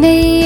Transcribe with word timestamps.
me 0.00 0.39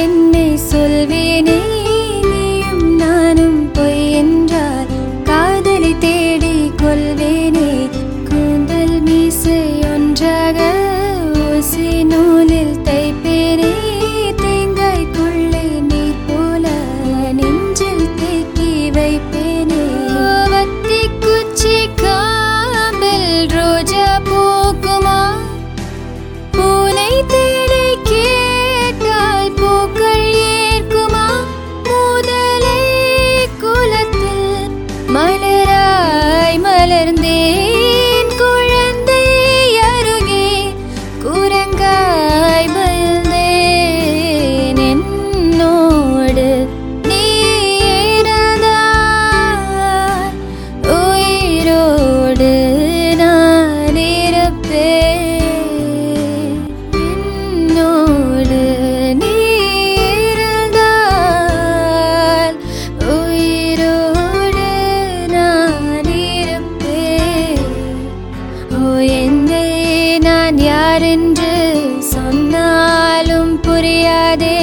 யார் 70.94 71.04
என்று 71.06 71.52
சொன்னாலும் 71.98 73.54
புரியாதே. 73.62 74.58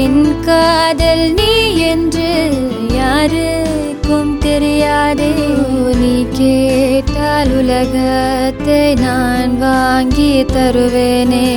என் 0.00 0.26
காதல் 0.40 1.22
நீ 1.32 1.52
என்று 1.84 2.32
யாருக்கும் 2.94 4.32
தெரியாதே. 4.38 5.30
நீ 6.00 6.12
கேட்டால் 6.32 7.52
உலகத்தை 7.60 8.82
நான் 9.04 9.54
வாங்கி 9.58 10.30
தருவேனே. 10.52 11.48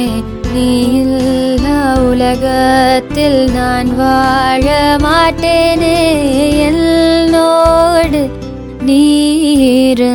நீ 0.53 0.69
இல்லா 1.01 1.81
உலகத்தில் 2.11 3.41
நான் 3.51 3.91
வாழ 3.95 4.77
மாட்டேனே. 5.07 5.97
என்னோடு 6.69 8.23
நீர் 8.89 10.06